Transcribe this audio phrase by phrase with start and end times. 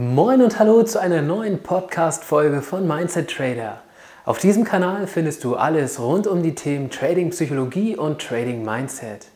[0.00, 3.82] Moin und hallo zu einer neuen Podcast-Folge von Mindset Trader.
[4.24, 9.26] Auf diesem Kanal findest du alles rund um die Themen Trading Psychologie und Trading Mindset.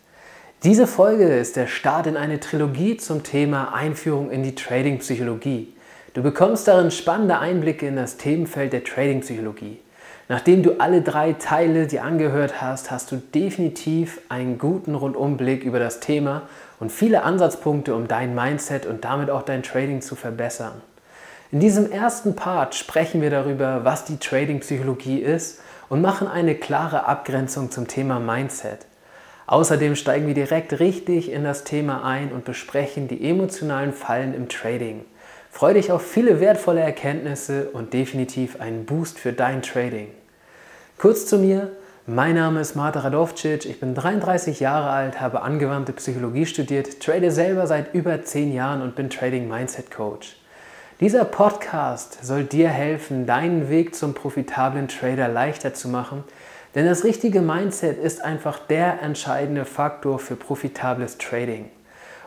[0.62, 5.74] Diese Folge ist der Start in eine Trilogie zum Thema Einführung in die Trading Psychologie.
[6.14, 9.80] Du bekommst darin spannende Einblicke in das Themenfeld der Trading Psychologie.
[10.28, 15.80] Nachdem du alle drei Teile dir angehört hast, hast du definitiv einen guten Rundumblick über
[15.80, 16.42] das Thema
[16.82, 20.82] und viele Ansatzpunkte, um dein Mindset und damit auch dein Trading zu verbessern.
[21.52, 27.06] In diesem ersten Part sprechen wir darüber, was die Trading-Psychologie ist und machen eine klare
[27.06, 28.80] Abgrenzung zum Thema Mindset.
[29.46, 34.48] Außerdem steigen wir direkt richtig in das Thema ein und besprechen die emotionalen Fallen im
[34.48, 35.04] Trading.
[35.52, 40.08] Freue dich auf viele wertvolle Erkenntnisse und definitiv einen Boost für dein Trading.
[40.98, 41.70] Kurz zu mir,
[42.06, 47.30] mein Name ist Marta Radovcic, ich bin 33 Jahre alt, habe angewandte Psychologie studiert, trade
[47.30, 50.36] selber seit über 10 Jahren und bin Trading Mindset Coach.
[50.98, 56.24] Dieser Podcast soll dir helfen, deinen Weg zum profitablen Trader leichter zu machen,
[56.74, 61.70] denn das richtige Mindset ist einfach der entscheidende Faktor für profitables Trading.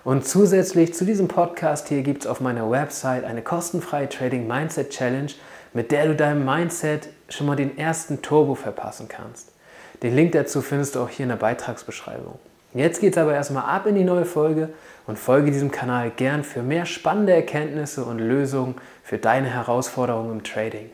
[0.06, 4.92] Und zusätzlich zu diesem Podcast hier gibt es auf meiner Website eine kostenfreie Trading Mindset
[4.92, 5.32] Challenge,
[5.74, 9.55] mit der du deinem Mindset schon mal den ersten Turbo verpassen kannst.
[10.04, 12.40] Den Link dazu findest du auch hier in der Beitragsbeschreibung.
[12.74, 14.70] Jetzt geht es aber erstmal ab in die neue Folge
[15.08, 20.44] und folge diesem Kanal gern für mehr spannende Erkenntnisse und Lösungen für deine Herausforderungen im
[20.44, 20.90] Trading.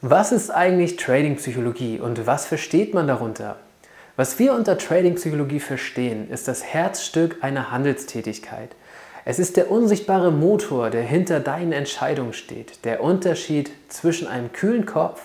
[0.00, 3.56] Was ist eigentlich Trading Psychologie und was versteht man darunter?
[4.18, 8.70] Was wir unter Trading-Psychologie verstehen, ist das Herzstück einer Handelstätigkeit.
[9.24, 14.86] Es ist der unsichtbare Motor, der hinter deinen Entscheidungen steht, der Unterschied zwischen einem kühlen
[14.86, 15.22] Kopf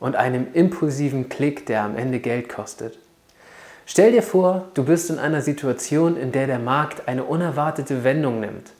[0.00, 2.98] und einem impulsiven Klick, der am Ende Geld kostet.
[3.86, 8.40] Stell dir vor, du bist in einer Situation, in der der Markt eine unerwartete Wendung
[8.40, 8.72] nimmt.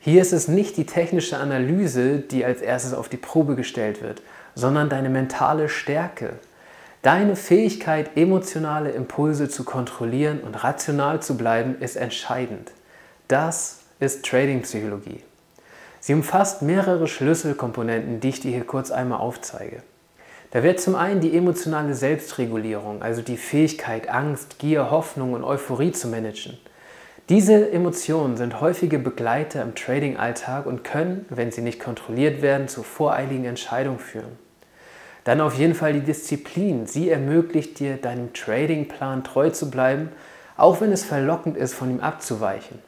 [0.00, 4.22] Hier ist es nicht die technische Analyse, die als erstes auf die Probe gestellt wird,
[4.54, 6.34] sondern deine mentale Stärke,
[7.02, 12.72] Deine Fähigkeit, emotionale Impulse zu kontrollieren und rational zu bleiben, ist entscheidend.
[13.28, 15.22] Das ist Trading-Psychologie.
[16.00, 19.82] Sie umfasst mehrere Schlüsselkomponenten, die ich dir hier kurz einmal aufzeige.
[20.50, 25.92] Da wird zum einen die emotionale Selbstregulierung, also die Fähigkeit, Angst, Gier, Hoffnung und Euphorie
[25.92, 26.56] zu managen.
[27.28, 32.82] Diese Emotionen sind häufige Begleiter im Trading-Alltag und können, wenn sie nicht kontrolliert werden, zu
[32.82, 34.38] voreiligen Entscheidungen führen.
[35.24, 36.86] Dann auf jeden Fall die Disziplin.
[36.86, 40.08] Sie ermöglicht dir, deinem Tradingplan treu zu bleiben,
[40.56, 42.78] auch wenn es verlockend ist, von ihm abzuweichen.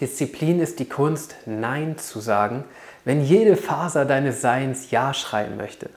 [0.00, 2.62] Disziplin ist die Kunst, Nein zu sagen,
[3.04, 5.90] wenn jede Faser deines Seins Ja schreien möchte.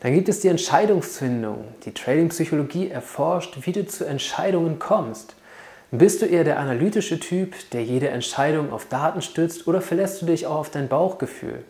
[0.00, 1.64] Dann gibt es die Entscheidungsfindung.
[1.84, 5.36] Die Trading-Psychologie erforscht, wie du zu Entscheidungen kommst.
[5.90, 10.26] Bist du eher der analytische Typ, der jede Entscheidung auf Daten stützt, oder verlässt du
[10.26, 11.64] dich auch auf dein Bauchgefühl?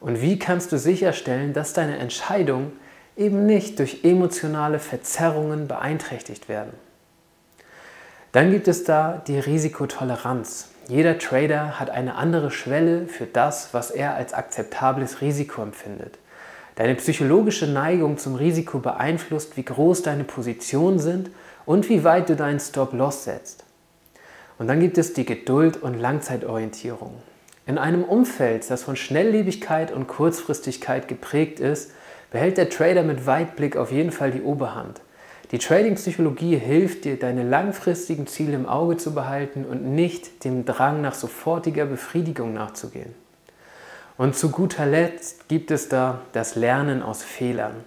[0.00, 2.72] Und wie kannst du sicherstellen, dass deine Entscheidungen
[3.16, 6.72] eben nicht durch emotionale Verzerrungen beeinträchtigt werden?
[8.32, 10.68] Dann gibt es da die Risikotoleranz.
[10.88, 16.18] Jeder Trader hat eine andere Schwelle für das, was er als akzeptables Risiko empfindet.
[16.78, 21.28] Deine psychologische Neigung zum Risiko beeinflusst, wie groß deine Positionen sind
[21.66, 23.64] und wie weit du deinen Stop-Loss setzt.
[24.60, 27.14] Und dann gibt es die Geduld und Langzeitorientierung.
[27.66, 31.90] In einem Umfeld, das von Schnelllebigkeit und Kurzfristigkeit geprägt ist,
[32.30, 35.00] behält der Trader mit Weitblick auf jeden Fall die Oberhand.
[35.50, 41.00] Die Trading-Psychologie hilft dir, deine langfristigen Ziele im Auge zu behalten und nicht dem Drang
[41.00, 43.16] nach sofortiger Befriedigung nachzugehen.
[44.18, 47.84] Und zu guter Letzt gibt es da das Lernen aus Fehlern.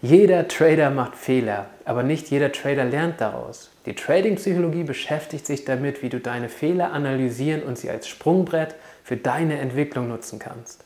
[0.00, 3.70] Jeder Trader macht Fehler, aber nicht jeder Trader lernt daraus.
[3.84, 9.16] Die Trading-Psychologie beschäftigt sich damit, wie du deine Fehler analysieren und sie als Sprungbrett für
[9.16, 10.84] deine Entwicklung nutzen kannst.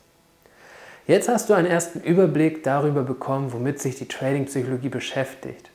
[1.07, 5.69] Jetzt hast du einen ersten Überblick darüber bekommen, womit sich die Trading-Psychologie beschäftigt.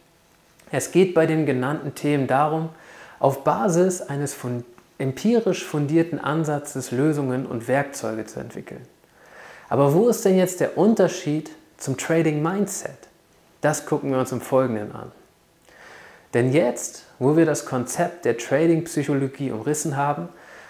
[0.71, 2.69] Es geht bei den genannten Themen darum,
[3.19, 4.65] auf Basis eines von
[4.97, 8.81] empirisch fundierten Ansatzes Lösungen und Werkzeuge zu entwickeln.
[9.73, 12.91] Aber wo ist denn jetzt der Unterschied zum Trading Mindset?
[13.61, 15.11] Das gucken wir uns im Folgenden an.
[16.35, 20.29] Denn jetzt, wo wir das Konzept der Trading Psychologie umrissen haben,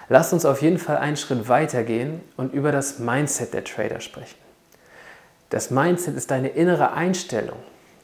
[0.10, 4.00] Lasst uns auf jeden Fall einen Schritt weiter gehen und über das Mindset der Trader
[4.00, 4.38] sprechen.
[5.50, 7.58] Das Mindset ist deine innere Einstellung,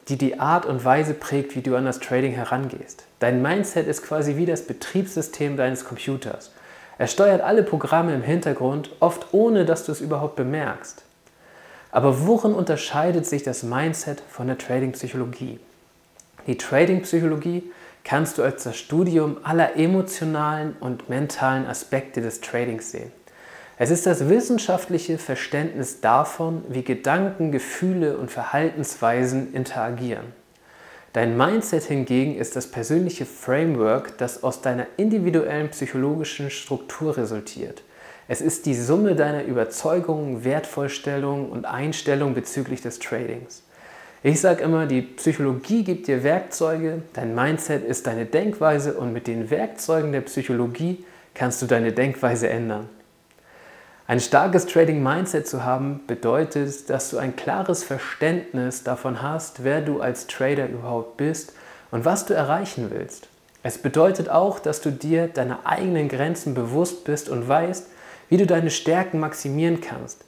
[0.08, 3.04] die die Art und Weise prägt, wie du an das Trading herangehst.
[3.18, 6.52] Dein Mindset ist quasi wie das Betriebssystem deines Computers.
[7.00, 11.02] Er steuert alle Programme im Hintergrund, oft ohne dass du es überhaupt bemerkst.
[11.90, 15.58] Aber worin unterscheidet sich das Mindset von der Trading-Psychologie?
[16.46, 17.62] Die Trading-Psychologie
[18.04, 23.10] kannst du als das Studium aller emotionalen und mentalen Aspekte des Tradings sehen.
[23.78, 30.34] Es ist das wissenschaftliche Verständnis davon, wie Gedanken, Gefühle und Verhaltensweisen interagieren.
[31.12, 37.82] Dein Mindset hingegen ist das persönliche Framework, das aus deiner individuellen psychologischen Struktur resultiert.
[38.28, 43.64] Es ist die Summe deiner Überzeugungen, Wertvorstellungen und Einstellungen bezüglich des Tradings.
[44.22, 49.26] Ich sage immer, die Psychologie gibt dir Werkzeuge, dein Mindset ist deine Denkweise und mit
[49.26, 51.04] den Werkzeugen der Psychologie
[51.34, 52.88] kannst du deine Denkweise ändern.
[54.10, 60.00] Ein starkes Trading-Mindset zu haben bedeutet, dass du ein klares Verständnis davon hast, wer du
[60.00, 61.52] als Trader überhaupt bist
[61.92, 63.28] und was du erreichen willst.
[63.62, 67.86] Es bedeutet auch, dass du dir deiner eigenen Grenzen bewusst bist und weißt,
[68.30, 70.24] wie du deine Stärken maximieren kannst.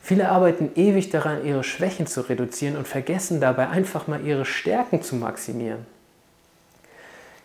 [0.00, 5.02] Viele arbeiten ewig daran, ihre Schwächen zu reduzieren und vergessen dabei einfach mal ihre Stärken
[5.02, 5.84] zu maximieren.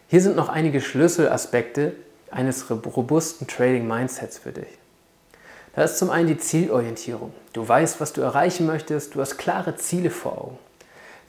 [0.08, 1.94] Hier sind noch einige Schlüsselaspekte
[2.30, 4.79] eines robusten Trading Mindsets für dich.
[5.80, 7.32] Da ist zum einen die Zielorientierung.
[7.54, 10.58] Du weißt, was du erreichen möchtest, du hast klare Ziele vor Augen.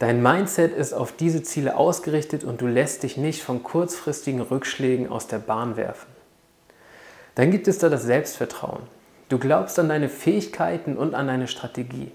[0.01, 5.09] Dein Mindset ist auf diese Ziele ausgerichtet und du lässt dich nicht von kurzfristigen Rückschlägen
[5.09, 6.09] aus der Bahn werfen.
[7.37, 8.83] Dann gibt es da das Selbstvertrauen.
[9.29, 12.11] Du glaubst an deine Fähigkeiten und an deine Strategie.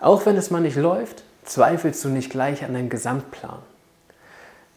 [0.00, 3.60] Auch wenn es mal nicht läuft, zweifelst du nicht gleich an deinem Gesamtplan.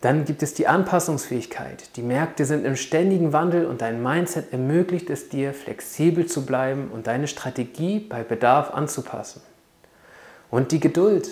[0.02, 1.96] Dann gibt es die Anpassungsfähigkeit.
[1.96, 6.92] Die Märkte sind im ständigen Wandel und dein Mindset ermöglicht es dir, flexibel zu bleiben
[6.94, 9.42] und deine Strategie bei Bedarf anzupassen.
[10.52, 11.30] Und die Geduld.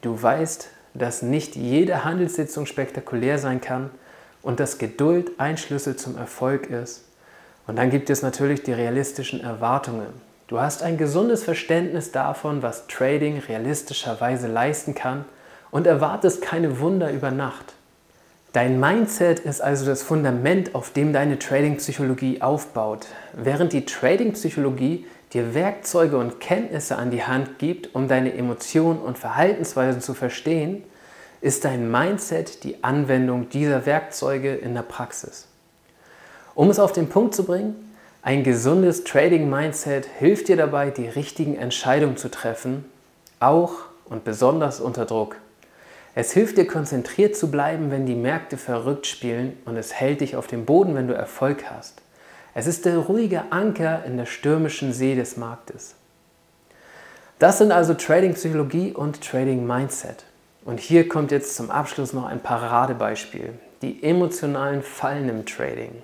[0.00, 3.90] Du weißt, dass nicht jede Handelssitzung spektakulär sein kann
[4.40, 7.04] und dass Geduld ein Schlüssel zum Erfolg ist
[7.70, 10.08] und dann gibt es natürlich die realistischen Erwartungen.
[10.48, 15.24] Du hast ein gesundes Verständnis davon, was Trading realistischerweise leisten kann
[15.70, 17.74] und erwartest keine Wunder über Nacht.
[18.52, 23.06] Dein Mindset ist also das Fundament, auf dem deine Trading-Psychologie aufbaut.
[23.32, 29.18] Während die Trading-Psychologie dir Werkzeuge und Kenntnisse an die Hand gibt, um deine Emotionen und
[29.18, 30.82] Verhaltensweisen zu verstehen,
[31.40, 35.46] ist dein Mindset die Anwendung dieser Werkzeuge in der Praxis.
[36.56, 37.76] Um es auf den Punkt zu bringen,
[38.22, 42.84] ein gesundes Trading-Mindset hilft dir dabei, die richtigen Entscheidungen zu treffen,
[43.38, 43.74] auch
[44.06, 45.36] und besonders unter Druck.
[46.14, 50.36] Es hilft dir konzentriert zu bleiben, wenn die Märkte verrückt spielen und es hält dich
[50.36, 52.02] auf dem Boden, wenn du Erfolg hast.
[52.52, 55.94] Es ist der ruhige Anker in der stürmischen See des Marktes.
[57.38, 60.24] Das sind also Trading Psychologie und Trading Mindset.
[60.64, 66.02] Und hier kommt jetzt zum Abschluss noch ein Paradebeispiel, die emotionalen Fallen im Trading.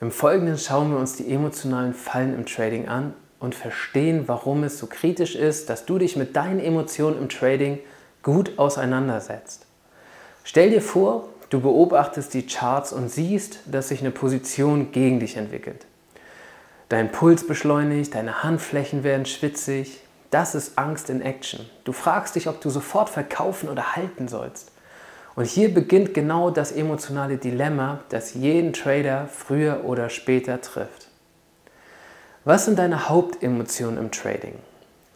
[0.00, 4.78] Im Folgenden schauen wir uns die emotionalen Fallen im Trading an und verstehen, warum es
[4.78, 7.78] so kritisch ist, dass du dich mit deinen Emotionen im Trading
[8.24, 9.66] gut auseinandersetzt.
[10.42, 15.36] Stell dir vor, du beobachtest die Charts und siehst, dass sich eine Position gegen dich
[15.36, 15.86] entwickelt.
[16.88, 20.00] Dein Puls beschleunigt, deine Handflächen werden schwitzig.
[20.30, 21.68] Das ist Angst in Action.
[21.84, 24.72] Du fragst dich, ob du sofort verkaufen oder halten sollst.
[25.36, 31.08] Und hier beginnt genau das emotionale Dilemma, das jeden Trader früher oder später trifft.
[32.44, 34.54] Was sind deine Hauptemotionen im Trading?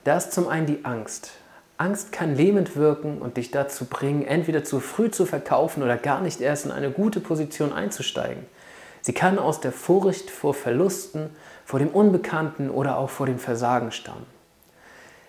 [0.05, 1.33] Da ist zum einen die Angst.
[1.79, 6.21] Angst kann lähmend wirken und dich dazu bringen, entweder zu früh zu verkaufen oder gar
[6.21, 8.45] nicht erst in eine gute Position einzusteigen.
[9.01, 11.31] Sie kann aus der Furcht vor Verlusten,
[11.65, 14.27] vor dem Unbekannten oder auch vor dem Versagen stammen.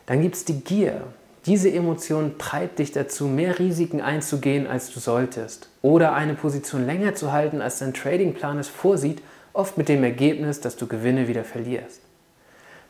[0.07, 1.03] Dann gibt es die Gier.
[1.45, 5.69] Diese Emotion treibt dich dazu, mehr Risiken einzugehen, als du solltest.
[5.83, 9.21] Oder eine Position länger zu halten, als dein Tradingplan es vorsieht,
[9.53, 12.01] oft mit dem Ergebnis, dass du Gewinne wieder verlierst.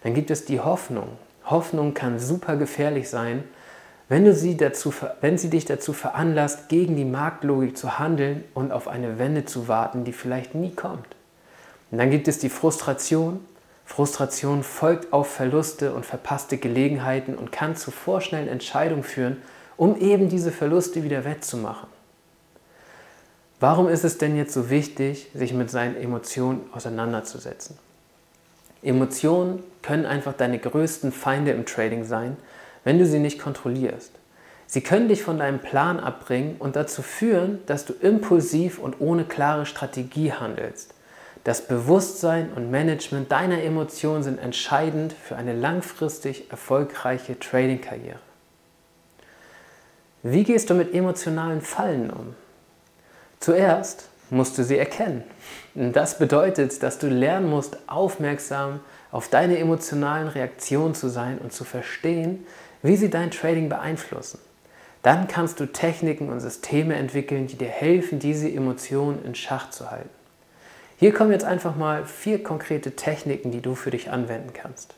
[0.01, 1.09] Dann gibt es die Hoffnung.
[1.49, 3.43] Hoffnung kann super gefährlich sein,
[4.07, 8.71] wenn, du sie dazu, wenn sie dich dazu veranlasst, gegen die Marktlogik zu handeln und
[8.71, 11.15] auf eine Wende zu warten, die vielleicht nie kommt.
[11.91, 13.39] Und dann gibt es die Frustration.
[13.85, 19.37] Frustration folgt auf Verluste und verpasste Gelegenheiten und kann zu vorschnellen Entscheidungen führen,
[19.77, 21.87] um eben diese Verluste wieder wettzumachen.
[23.59, 27.77] Warum ist es denn jetzt so wichtig, sich mit seinen Emotionen auseinanderzusetzen?
[28.81, 32.37] Emotionen können einfach deine größten Feinde im Trading sein,
[32.83, 34.11] wenn du sie nicht kontrollierst.
[34.67, 39.23] Sie können dich von deinem Plan abbringen und dazu führen, dass du impulsiv und ohne
[39.23, 40.93] klare Strategie handelst.
[41.43, 48.19] Das Bewusstsein und Management deiner Emotionen sind entscheidend für eine langfristig erfolgreiche Trading-Karriere.
[50.21, 52.35] Wie gehst du mit emotionalen Fallen um?
[53.39, 55.23] Zuerst musst du sie erkennen.
[55.75, 58.79] Das bedeutet, dass du lernen musst, aufmerksam
[59.11, 62.45] auf deine emotionalen Reaktionen zu sein und zu verstehen,
[62.81, 64.39] wie sie dein Trading beeinflussen.
[65.01, 69.89] Dann kannst du Techniken und Systeme entwickeln, die dir helfen, diese Emotionen in Schach zu
[69.89, 70.09] halten.
[70.97, 74.93] Hier kommen jetzt einfach mal vier konkrete Techniken, die du für dich anwenden kannst.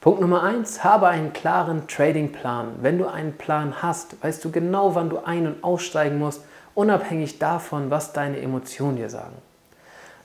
[0.00, 2.78] Punkt Nummer eins: habe einen klaren Tradingplan.
[2.80, 6.42] Wenn du einen Plan hast, weißt du genau, wann du ein- und aussteigen musst,
[6.74, 9.36] unabhängig davon, was deine Emotionen dir sagen.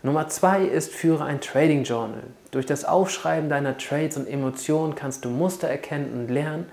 [0.04, 2.24] Nummer zwei ist, führe ein Trading Journal.
[2.52, 6.66] Durch das Aufschreiben deiner Trades und Emotionen kannst du Muster erkennen und lernen,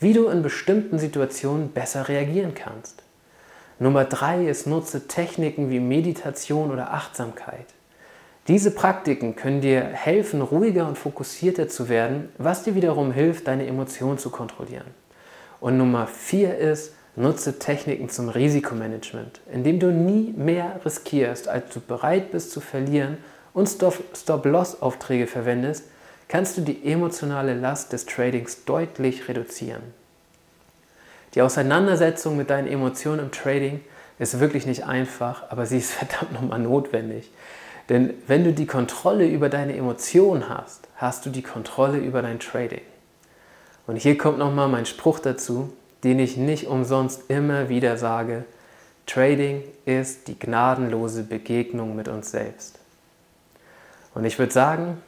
[0.00, 3.02] wie du in bestimmten Situationen besser reagieren kannst.
[3.80, 7.66] Nummer drei ist, nutze Techniken wie Meditation oder Achtsamkeit.
[8.48, 13.66] Diese Praktiken können dir helfen, ruhiger und fokussierter zu werden, was dir wiederum hilft, deine
[13.66, 14.86] Emotionen zu kontrollieren.
[15.60, 21.80] Und Nummer vier ist, nutze Techniken zum Risikomanagement, indem du nie mehr riskierst, als du
[21.80, 23.18] bereit bist zu verlieren
[23.52, 25.84] und Stop-Loss-Aufträge verwendest,
[26.28, 29.82] kannst du die emotionale Last des Tradings deutlich reduzieren.
[31.34, 33.80] Die Auseinandersetzung mit deinen Emotionen im Trading
[34.18, 37.30] ist wirklich nicht einfach, aber sie ist verdammt nochmal notwendig.
[37.88, 42.38] Denn wenn du die Kontrolle über deine Emotionen hast, hast du die Kontrolle über dein
[42.38, 42.82] Trading.
[43.86, 45.72] Und hier kommt nochmal mein Spruch dazu,
[46.04, 48.44] den ich nicht umsonst immer wieder sage.
[49.06, 52.78] Trading ist die gnadenlose Begegnung mit uns selbst.
[54.14, 55.02] Und ich würde sagen,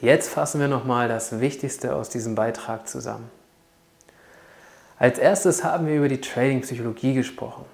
[0.00, 3.30] jetzt fassen wir nochmal das Wichtigste aus diesem Beitrag zusammen.
[4.98, 7.64] Als erstes haben wir über die Trading-Psychologie gesprochen.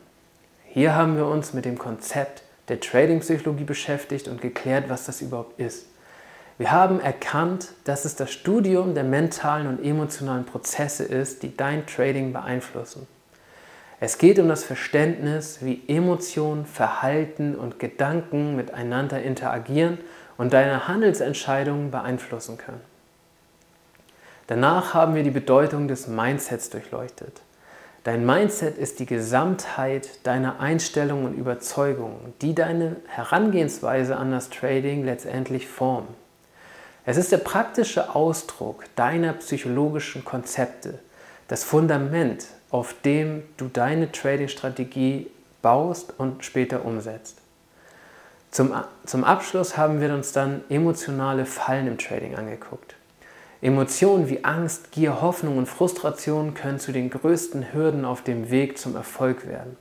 [0.65, 5.61] Hier haben wir uns mit dem Konzept der Trading-Psychologie beschäftigt und geklärt, was das überhaupt
[5.61, 5.87] ist.
[6.59, 11.87] Wir haben erkannt, dass es das Studium der mentalen und emotionalen Prozesse ist, die dein
[11.87, 13.07] Trading beeinflussen.
[14.01, 19.99] Es geht um das Verständnis, wie Emotionen, Verhalten und Gedanken miteinander interagieren
[20.37, 22.81] und deine Handelsentscheidungen beeinflussen können.
[24.49, 27.41] Danach haben wir die Bedeutung des Mindsets durchleuchtet.
[28.03, 35.05] Dein Mindset ist die Gesamtheit deiner Einstellungen und Überzeugungen, die deine Herangehensweise an das Trading
[35.05, 36.09] letztendlich formen.
[37.05, 40.99] Es ist der praktische Ausdruck deiner psychologischen Konzepte,
[41.49, 45.29] das Fundament, auf dem du deine Trading-Strategie
[45.63, 47.39] baust und später umsetzt.
[48.51, 48.75] Zum,
[49.05, 52.95] zum Abschluss haben wir uns dann emotionale Fallen im Trading angeguckt.
[53.61, 58.79] Emotionen wie Angst, Gier, Hoffnung und Frustration können zu den größten Hürden auf dem Weg
[58.79, 59.77] zum Erfolg werden.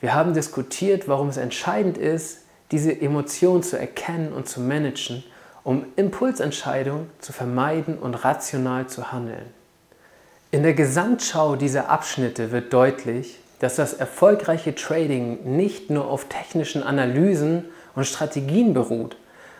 [0.00, 2.38] Wir haben diskutiert, warum es entscheidend ist,
[2.70, 5.22] diese Emotionen zu erkennen und zu managen,
[5.64, 9.46] um Impulsentscheidungen zu vermeiden und rational zu handeln.
[10.50, 16.82] In der Gesamtschau dieser Abschnitte wird deutlich, dass das erfolgreiche Trading nicht nur auf technischen
[16.82, 19.16] Analysen und Strategien beruht,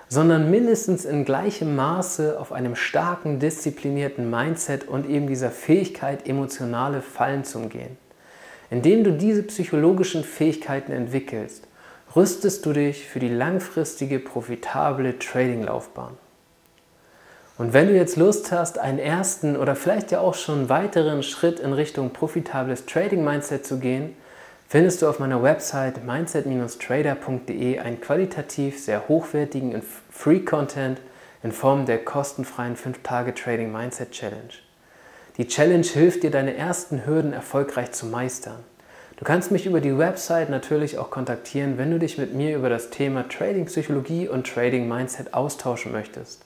[0.08, 7.02] sondern mindestens in gleichem Maße auf einem starken, disziplinierten Mindset und eben dieser Fähigkeit, emotionale
[7.02, 7.96] Fallen zu umgehen.
[8.70, 11.68] Indem du diese psychologischen Fähigkeiten entwickelst,
[12.14, 16.16] rüstest du dich für die langfristige, profitable Trading-Laufbahn.
[17.56, 21.60] Und wenn du jetzt Lust hast, einen ersten oder vielleicht ja auch schon weiteren Schritt
[21.60, 24.16] in Richtung profitables Trading-Mindset zu gehen,
[24.66, 31.00] findest du auf meiner Website mindset-trader.de einen qualitativ sehr hochwertigen Free-Content
[31.42, 34.54] in Form der kostenfreien 5-Tage-Trading Mindset Challenge.
[35.36, 38.64] Die Challenge hilft dir, deine ersten Hürden erfolgreich zu meistern.
[39.20, 42.70] Du kannst mich über die Website natürlich auch kontaktieren, wenn du dich mit mir über
[42.70, 46.42] das Thema Trading Psychologie und Trading Mindset austauschen möchtest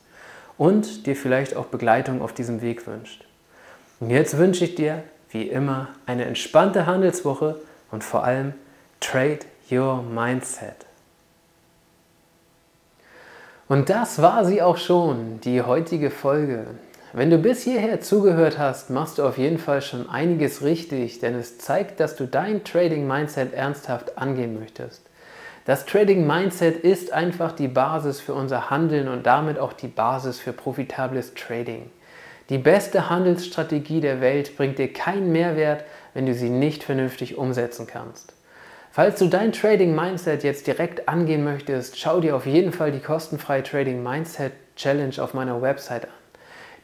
[0.59, 3.25] und dir vielleicht auch Begleitung auf diesem Weg wünscht.
[4.01, 7.61] Und jetzt wünsche ich dir, wie immer, eine entspannte Handelswoche
[7.93, 8.55] und vor allem
[8.99, 9.39] Trade
[9.71, 10.75] Your Mindset.
[13.69, 16.67] Und das war sie auch schon, die heutige Folge.
[17.17, 21.37] Wenn du bis hierher zugehört hast, machst du auf jeden Fall schon einiges richtig, denn
[21.37, 25.01] es zeigt, dass du dein Trading Mindset ernsthaft angehen möchtest.
[25.65, 30.41] Das Trading Mindset ist einfach die Basis für unser Handeln und damit auch die Basis
[30.41, 31.89] für profitables Trading.
[32.49, 37.87] Die beste Handelsstrategie der Welt bringt dir keinen Mehrwert, wenn du sie nicht vernünftig umsetzen
[37.87, 38.35] kannst.
[38.91, 42.99] Falls du dein Trading Mindset jetzt direkt angehen möchtest, schau dir auf jeden Fall die
[42.99, 46.24] kostenfreie Trading Mindset Challenge auf meiner Website an.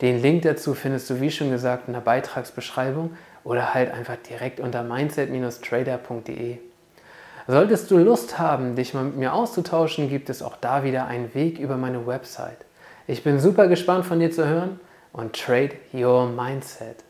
[0.00, 4.60] Den Link dazu findest du, wie schon gesagt, in der Beitragsbeschreibung oder halt einfach direkt
[4.60, 6.58] unter mindset-trader.de.
[7.46, 11.34] Solltest du Lust haben, dich mal mit mir auszutauschen, gibt es auch da wieder einen
[11.34, 12.64] Weg über meine Website.
[13.06, 14.78] Ich bin super gespannt von dir zu hören
[15.12, 17.04] und trade your mindset.